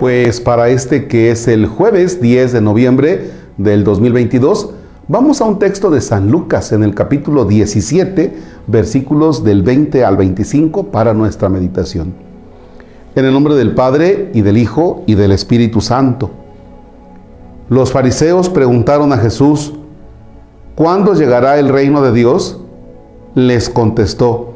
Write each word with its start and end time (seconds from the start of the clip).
Pues 0.00 0.40
para 0.40 0.70
este 0.70 1.08
que 1.08 1.30
es 1.30 1.46
el 1.46 1.66
jueves 1.66 2.22
10 2.22 2.54
de 2.54 2.62
noviembre 2.62 3.32
del 3.58 3.84
2022, 3.84 4.70
vamos 5.08 5.42
a 5.42 5.44
un 5.44 5.58
texto 5.58 5.90
de 5.90 6.00
San 6.00 6.30
Lucas 6.30 6.72
en 6.72 6.82
el 6.82 6.94
capítulo 6.94 7.44
17, 7.44 8.34
versículos 8.66 9.44
del 9.44 9.60
20 9.60 10.02
al 10.02 10.16
25 10.16 10.84
para 10.84 11.12
nuestra 11.12 11.50
meditación. 11.50 12.14
En 13.14 13.26
el 13.26 13.34
nombre 13.34 13.54
del 13.56 13.74
Padre 13.74 14.30
y 14.32 14.40
del 14.40 14.56
Hijo 14.56 15.02
y 15.04 15.16
del 15.16 15.32
Espíritu 15.32 15.82
Santo. 15.82 16.30
Los 17.68 17.92
fariseos 17.92 18.48
preguntaron 18.48 19.12
a 19.12 19.18
Jesús, 19.18 19.74
¿cuándo 20.76 21.12
llegará 21.12 21.58
el 21.58 21.68
reino 21.68 22.00
de 22.00 22.12
Dios? 22.12 22.58
Les 23.34 23.68
contestó, 23.68 24.54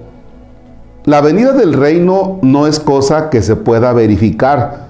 la 1.05 1.21
venida 1.21 1.53
del 1.53 1.75
reino 1.75 2.39
no 2.41 2.67
es 2.67 2.81
cosa 2.81 3.29
que 3.29 3.43
se 3.43 3.57
pueda 3.57 3.93
verificar. 3.93 4.84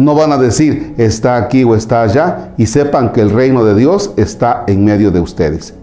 No 0.00 0.14
van 0.14 0.32
a 0.32 0.38
decir 0.38 0.94
está 0.96 1.36
aquí 1.36 1.62
o 1.62 1.74
está 1.74 2.00
allá 2.00 2.54
y 2.56 2.64
sepan 2.64 3.12
que 3.12 3.20
el 3.20 3.28
reino 3.28 3.66
de 3.66 3.74
Dios 3.74 4.14
está 4.16 4.64
en 4.66 4.82
medio 4.82 5.10
de 5.10 5.20
ustedes. 5.20 5.74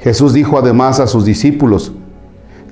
Jesús 0.00 0.32
dijo 0.32 0.58
además 0.58 0.98
a 0.98 1.06
sus 1.06 1.24
discípulos, 1.24 1.92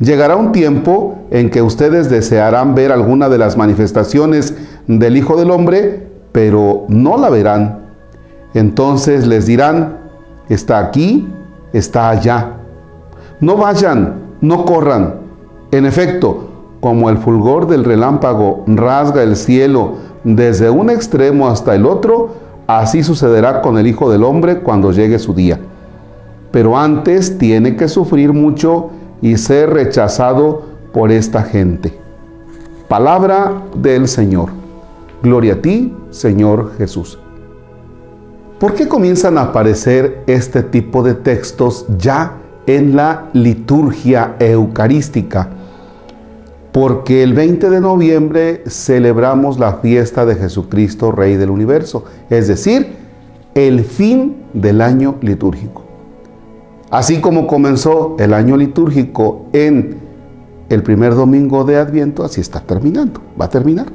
llegará 0.00 0.34
un 0.34 0.50
tiempo 0.50 1.20
en 1.30 1.50
que 1.50 1.62
ustedes 1.62 2.10
desearán 2.10 2.74
ver 2.74 2.90
alguna 2.90 3.28
de 3.28 3.38
las 3.38 3.56
manifestaciones 3.56 4.56
del 4.88 5.16
Hijo 5.16 5.36
del 5.36 5.52
Hombre, 5.52 6.08
pero 6.32 6.84
no 6.88 7.16
la 7.16 7.30
verán. 7.30 7.84
Entonces 8.52 9.28
les 9.28 9.46
dirán, 9.46 9.98
está 10.48 10.80
aquí, 10.80 11.28
está 11.72 12.10
allá. 12.10 12.54
No 13.38 13.56
vayan, 13.56 14.16
no 14.40 14.64
corran 14.64 15.14
en 15.70 15.86
efecto, 15.86 16.49
como 16.80 17.10
el 17.10 17.18
fulgor 17.18 17.66
del 17.66 17.84
relámpago 17.84 18.64
rasga 18.66 19.22
el 19.22 19.36
cielo 19.36 19.94
desde 20.24 20.70
un 20.70 20.90
extremo 20.90 21.48
hasta 21.48 21.74
el 21.74 21.86
otro, 21.86 22.34
así 22.66 23.02
sucederá 23.02 23.62
con 23.62 23.78
el 23.78 23.86
Hijo 23.86 24.10
del 24.10 24.24
Hombre 24.24 24.60
cuando 24.60 24.92
llegue 24.92 25.18
su 25.18 25.34
día. 25.34 25.60
Pero 26.50 26.76
antes 26.76 27.38
tiene 27.38 27.76
que 27.76 27.88
sufrir 27.88 28.32
mucho 28.32 28.90
y 29.22 29.36
ser 29.36 29.70
rechazado 29.70 30.62
por 30.92 31.12
esta 31.12 31.42
gente. 31.42 31.98
Palabra 32.88 33.62
del 33.76 34.08
Señor. 34.08 34.50
Gloria 35.22 35.54
a 35.54 35.56
ti, 35.56 35.94
Señor 36.10 36.72
Jesús. 36.78 37.18
¿Por 38.58 38.74
qué 38.74 38.88
comienzan 38.88 39.38
a 39.38 39.42
aparecer 39.42 40.24
este 40.26 40.62
tipo 40.62 41.02
de 41.02 41.14
textos 41.14 41.86
ya 41.98 42.34
en 42.66 42.96
la 42.96 43.28
liturgia 43.32 44.36
eucarística? 44.38 45.48
Porque 46.72 47.22
el 47.22 47.34
20 47.34 47.68
de 47.68 47.80
noviembre 47.80 48.62
celebramos 48.66 49.58
la 49.58 49.74
fiesta 49.74 50.24
de 50.24 50.36
Jesucristo, 50.36 51.10
Rey 51.10 51.36
del 51.36 51.50
Universo, 51.50 52.04
es 52.28 52.46
decir, 52.48 52.94
el 53.54 53.84
fin 53.84 54.36
del 54.52 54.80
año 54.80 55.16
litúrgico. 55.20 55.82
Así 56.90 57.20
como 57.20 57.46
comenzó 57.46 58.16
el 58.18 58.34
año 58.34 58.56
litúrgico 58.56 59.46
en 59.52 59.98
el 60.68 60.82
primer 60.82 61.14
domingo 61.14 61.64
de 61.64 61.76
Adviento, 61.76 62.24
así 62.24 62.40
está 62.40 62.60
terminando, 62.60 63.20
va 63.40 63.46
a 63.46 63.50
terminar. 63.50 63.86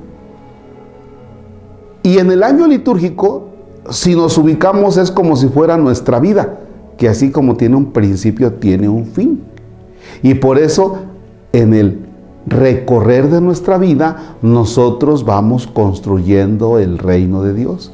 Y 2.04 2.20
en 2.20 2.30
el 2.32 2.44
año 2.44 2.68
litúrgico, 2.68 3.50
si 3.90 4.16
nos 4.16 4.38
ubicamos, 4.38 4.98
es 4.98 5.12
como 5.12 5.36
si 5.36 5.48
fuera 5.48 5.78
nuestra 5.78 6.20
vida, 6.20 6.60
que 6.98 7.08
así 7.08 7.32
como 7.32 7.56
tiene 7.56 7.78
un 7.78 7.92
principio, 7.92 8.54
tiene 8.54 8.90
un 8.90 9.06
fin. 9.06 9.44
Y 10.22 10.36
por 10.36 10.58
eso 10.58 11.00
en 11.52 11.74
el 11.74 12.05
recorrer 12.48 13.30
de 13.30 13.42
nuestra 13.42 13.78
vida, 13.78 14.36
nosotros 14.42 15.26
vamos 15.26 15.68
construyendo 15.68 16.80
el 16.80 16.98
reino 16.98 17.42
de 17.42 17.54
Dios. 17.54 17.92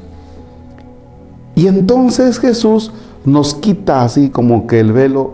Y 1.56 1.68
entonces 1.68 2.40
Jesús 2.40 2.92
nos 3.26 3.54
quita 3.54 4.04
así 4.04 4.30
como 4.30 4.68
que 4.68 4.80
el 4.80 4.92
velo 4.92 5.34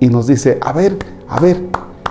y 0.00 0.08
nos 0.08 0.26
dice, 0.26 0.58
a 0.60 0.72
ver, 0.72 0.98
a 1.28 1.40
ver, 1.40 1.64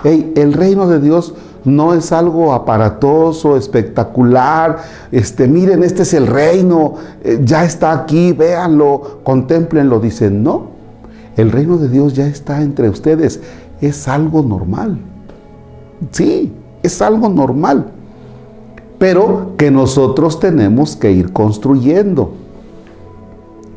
el 0.04 0.52
reino 0.52 0.86
de 0.86 1.00
Dios 1.00 1.34
no 1.64 1.92
es 1.92 2.12
algo 2.12 2.52
aparatoso, 2.52 3.56
espectacular. 3.56 4.78
Este, 5.10 5.48
miren, 5.48 5.82
este 5.82 6.02
es 6.02 6.14
el 6.14 6.26
reino, 6.26 6.94
eh, 7.22 7.40
ya 7.42 7.64
está 7.64 7.92
aquí, 7.92 8.32
véanlo, 8.32 9.20
contemplenlo. 9.22 10.00
Dice, 10.00 10.30
no, 10.30 10.68
el 11.36 11.50
reino 11.50 11.78
de 11.78 11.88
Dios 11.88 12.14
ya 12.14 12.26
está 12.26 12.62
entre 12.62 12.88
ustedes, 12.88 13.40
es 13.80 14.08
algo 14.08 14.42
normal. 14.42 14.98
Sí, 16.10 16.52
es 16.82 17.02
algo 17.02 17.28
normal, 17.28 17.86
pero 18.98 19.52
que 19.56 19.70
nosotros 19.70 20.40
tenemos 20.40 20.96
que 20.96 21.12
ir 21.12 21.32
construyendo. 21.32 22.32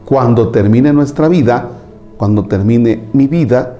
Cuando 0.06 0.50
termine 0.50 0.94
nuestra 0.94 1.28
vida, 1.28 1.70
cuando 2.18 2.46
termine 2.46 3.04
mi 3.14 3.28
vida, 3.28 3.78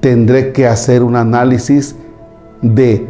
tendré 0.00 0.52
que 0.52 0.66
hacer 0.66 1.02
un 1.02 1.16
análisis 1.16 1.96
de 2.62 3.06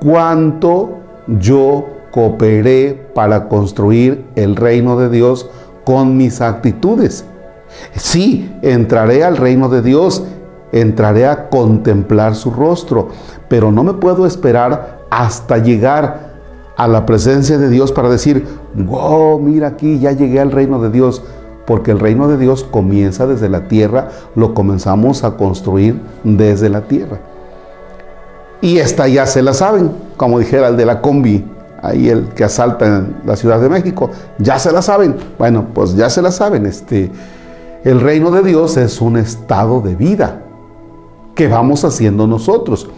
cuánto 0.00 0.98
yo 1.40 1.86
cooperé 2.10 3.08
para 3.14 3.48
construir 3.48 4.24
el 4.36 4.56
reino 4.56 4.96
de 4.96 5.10
Dios 5.10 5.48
con 5.84 6.16
mis 6.16 6.40
actitudes. 6.40 7.24
Sí, 7.94 8.50
entraré 8.62 9.22
al 9.22 9.36
reino 9.36 9.68
de 9.68 9.82
Dios 9.82 10.24
entraré 10.72 11.26
a 11.26 11.48
contemplar 11.48 12.34
su 12.34 12.50
rostro, 12.50 13.08
pero 13.48 13.70
no 13.72 13.84
me 13.84 13.94
puedo 13.94 14.26
esperar 14.26 15.04
hasta 15.10 15.58
llegar 15.58 16.36
a 16.76 16.86
la 16.88 17.06
presencia 17.06 17.58
de 17.58 17.70
Dios 17.70 17.92
para 17.92 18.08
decir, 18.08 18.46
wow, 18.74 19.38
mira 19.40 19.68
aquí, 19.68 19.98
ya 19.98 20.12
llegué 20.12 20.40
al 20.40 20.52
reino 20.52 20.80
de 20.80 20.90
Dios, 20.90 21.22
porque 21.66 21.90
el 21.90 21.98
reino 21.98 22.28
de 22.28 22.36
Dios 22.36 22.64
comienza 22.64 23.26
desde 23.26 23.48
la 23.48 23.68
tierra, 23.68 24.08
lo 24.34 24.54
comenzamos 24.54 25.24
a 25.24 25.36
construir 25.36 26.00
desde 26.22 26.68
la 26.68 26.82
tierra. 26.82 27.18
Y 28.60 28.78
esta 28.78 29.08
ya 29.08 29.26
se 29.26 29.42
la 29.42 29.52
saben, 29.52 29.90
como 30.16 30.38
dijera 30.38 30.68
el 30.68 30.76
de 30.76 30.86
la 30.86 31.00
combi, 31.00 31.44
ahí 31.82 32.08
el 32.08 32.28
que 32.28 32.44
asalta 32.44 32.86
en 32.86 33.16
la 33.24 33.36
Ciudad 33.36 33.60
de 33.60 33.68
México, 33.68 34.10
ya 34.38 34.58
se 34.58 34.72
la 34.72 34.82
saben. 34.82 35.16
Bueno, 35.38 35.66
pues 35.72 35.94
ya 35.94 36.10
se 36.10 36.22
la 36.22 36.30
saben, 36.30 36.66
este 36.66 37.10
el 37.84 38.00
reino 38.00 38.32
de 38.32 38.42
Dios 38.42 38.76
es 38.78 39.00
un 39.00 39.16
estado 39.16 39.80
de 39.80 39.94
vida 39.94 40.45
que 41.36 41.46
vamos 41.46 41.84
haciendo 41.84 42.26
nosotros. 42.26 42.88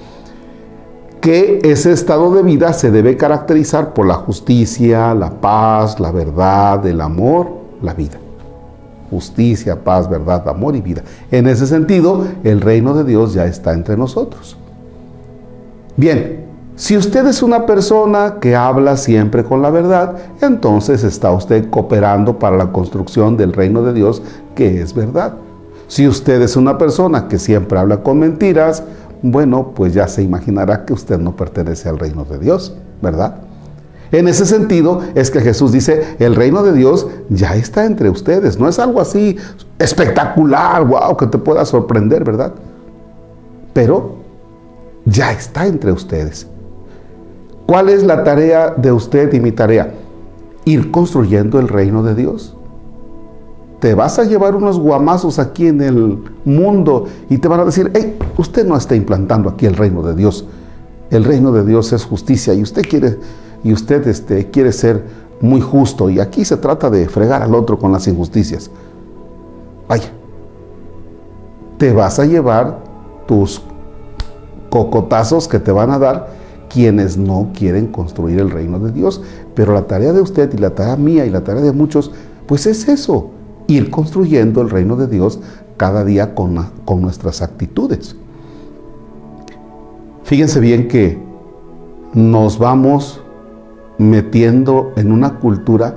Que 1.21 1.59
ese 1.65 1.93
estado 1.93 2.32
de 2.32 2.43
vida 2.43 2.72
se 2.72 2.91
debe 2.91 3.19
caracterizar 3.19 3.93
por 3.93 4.06
la 4.06 4.15
justicia, 4.15 5.12
la 5.15 5.31
paz, 5.31 6.00
la 6.00 6.12
verdad, 6.12 6.87
el 6.87 7.03
amor, 7.03 7.48
la 7.82 7.93
vida. 7.93 8.16
Justicia, 9.10 9.82
paz, 9.82 10.09
verdad, 10.09 10.48
amor 10.48 10.77
y 10.77 10.81
vida. 10.81 11.03
En 11.31 11.48
ese 11.48 11.66
sentido, 11.66 12.25
el 12.44 12.60
reino 12.60 12.94
de 12.94 13.04
Dios 13.04 13.34
ya 13.34 13.44
está 13.47 13.72
entre 13.72 13.97
nosotros. 13.97 14.56
Bien, 15.97 16.47
si 16.77 16.97
usted 16.97 17.27
es 17.27 17.43
una 17.43 17.66
persona 17.66 18.37
que 18.41 18.54
habla 18.54 18.97
siempre 18.97 19.43
con 19.43 19.62
la 19.62 19.71
verdad, 19.71 20.15
entonces 20.41 21.03
está 21.03 21.32
usted 21.32 21.69
cooperando 21.71 22.38
para 22.38 22.56
la 22.56 22.71
construcción 22.71 23.37
del 23.37 23.53
reino 23.53 23.82
de 23.82 23.94
Dios 23.94 24.22
que 24.54 24.81
es 24.81 24.94
verdad. 24.94 25.34
Si 25.88 26.06
usted 26.06 26.43
es 26.43 26.54
una 26.54 26.76
persona 26.76 27.28
que 27.28 27.38
siempre 27.38 27.78
habla 27.78 28.03
con 28.03 28.19
mentiras, 28.19 28.82
bueno, 29.22 29.72
pues 29.75 29.94
ya 29.94 30.06
se 30.06 30.22
imaginará 30.22 30.84
que 30.84 30.93
usted 30.93 31.19
no 31.19 31.34
pertenece 31.34 31.88
al 31.88 31.99
reino 31.99 32.25
de 32.25 32.38
Dios, 32.38 32.76
¿verdad? 33.00 33.37
En 34.12 34.28
ese 34.28 34.44
sentido 34.44 35.03
es 35.15 35.31
que 35.31 35.41
Jesús 35.41 35.72
dice, 35.72 36.16
el 36.19 36.34
reino 36.34 36.62
de 36.62 36.72
Dios 36.75 37.06
ya 37.31 37.56
está 37.56 37.87
entre 37.87 38.10
ustedes. 38.10 38.59
No 38.59 38.69
es 38.69 38.78
algo 38.78 39.00
así 39.00 39.37
espectacular, 39.78 40.84
wow, 40.87 41.16
que 41.16 41.27
te 41.27 41.38
pueda 41.38 41.65
sorprender, 41.65 42.22
¿verdad? 42.22 42.53
Pero 43.72 44.16
ya 45.07 45.33
está 45.33 45.66
entre 45.66 45.91
ustedes. 45.92 46.47
¿Cuál 47.66 47.89
es 47.89 48.03
la 48.03 48.24
tarea 48.24 48.74
de 48.77 48.92
usted 48.92 49.33
y 49.33 49.41
mi 49.41 49.53
tarea? 49.53 49.95
Ir 50.66 50.91
construyendo 50.91 51.59
el 51.59 51.68
reino 51.68 52.03
de 52.03 52.15
Dios 52.15 52.58
te 53.80 53.95
vas 53.95 54.19
a 54.19 54.25
llevar 54.25 54.57
unos 54.57 54.78
guamazos 54.78 55.39
aquí 55.39 55.69
en 55.69 55.80
el 55.80 56.19
mundo 56.45 57.07
y 57.30 57.39
te 57.39 57.48
van 57.48 57.60
a 57.60 57.65
decir, 57.65 57.91
hey, 57.95 58.19
usted 58.36 58.66
no 58.66 58.77
está 58.77 58.97
implantando 58.97 59.48
aquí 59.48 59.66
el 59.66 59.77
reino 59.77 60.03
de 60.03 60.15
Dios. 60.15 60.47
El 61.10 61.25
reino 61.25 61.53
de 61.53 61.65
Dios 61.65 61.92
es 61.92 62.04
justicia 62.04 62.54
y 62.54 62.63
usted 62.63 62.83
quiere, 62.83 63.19
y 63.63 63.72
usted 63.72 64.07
este, 64.09 64.51
quiere 64.51 64.72
ser 64.72 65.04
muy 65.41 65.60
justo. 65.60 66.10
Y 66.10 66.19
aquí 66.19 66.45
se 66.45 66.57
trata 66.57 66.91
de 66.91 67.09
fregar 67.09 67.42
al 67.42 67.54
otro 67.54 67.78
con 67.78 67.92
las 67.92 68.09
injusticias. 68.09 68.71
Vaya, 69.89 70.10
te 71.78 71.92
vas 71.92 72.19
a 72.19 72.27
llevar 72.27 72.80
tus 73.27 73.63
cocotazos 74.71 75.47
que 75.47 75.60
te 75.60 75.71
van 75.71 75.91
a 75.91 75.98
dar 75.98 76.36
quienes 76.69 77.16
no 77.16 77.51
quieren 77.54 77.86
construir 77.86 78.41
el 78.41 78.51
reino 78.51 78.80
de 78.80 78.91
Dios. 78.91 79.22
Pero 79.54 79.72
la 79.72 79.86
tarea 79.86 80.13
de 80.13 80.21
usted 80.21 80.53
y 80.53 80.59
la 80.59 80.71
tarea 80.71 80.97
mía 80.97 81.25
y 81.25 81.30
la 81.30 81.45
tarea 81.45 81.63
de 81.63 81.72
muchos, 81.72 82.10
pues 82.47 82.66
es 82.66 82.89
eso 82.89 83.30
ir 83.68 83.91
construyendo 83.91 84.60
el 84.62 84.70
reino 84.70 84.97
de 84.97 85.06
Dios 85.06 85.38
cada 85.76 86.04
día 86.04 86.34
con, 86.34 86.56
con 86.84 87.00
nuestras 87.00 87.41
actitudes. 87.42 88.16
Fíjense 90.24 90.59
bien 90.59 90.88
que 90.88 91.18
nos 92.12 92.59
vamos 92.59 93.22
metiendo 93.98 94.92
en 94.97 95.12
una 95.12 95.38
cultura 95.38 95.97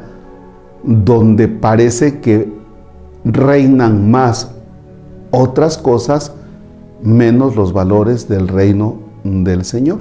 donde 0.84 1.48
parece 1.48 2.20
que 2.20 2.52
reinan 3.24 4.12
más 4.12 4.52
otras 5.32 5.78
cosas 5.78 6.34
menos 7.02 7.56
los 7.56 7.74
valores 7.74 8.28
del 8.28 8.48
reino 8.48 8.98
del 9.24 9.64
Señor. 9.66 10.00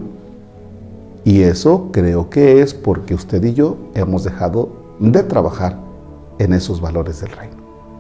Y 1.24 1.42
eso 1.42 1.88
creo 1.92 2.30
que 2.30 2.62
es 2.62 2.74
porque 2.74 3.14
usted 3.14 3.42
y 3.44 3.54
yo 3.54 3.76
hemos 3.94 4.24
dejado 4.24 4.70
de 4.98 5.22
trabajar 5.22 5.78
en 6.38 6.54
esos 6.54 6.80
valores 6.80 7.20
del 7.20 7.30
reino. 7.32 7.49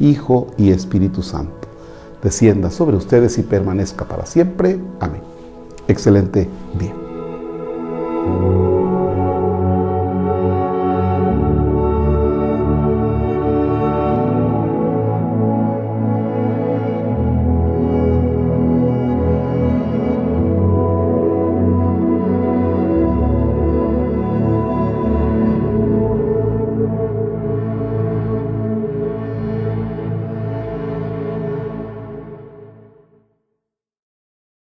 Hijo 0.00 0.48
y 0.56 0.70
Espíritu 0.70 1.22
Santo, 1.22 1.68
descienda 2.22 2.70
sobre 2.70 2.96
ustedes 2.96 3.38
y 3.38 3.42
permanezca 3.42 4.06
para 4.06 4.26
siempre. 4.26 4.78
Amén. 4.98 5.22
Excelente 5.86 6.48
día. 6.78 6.99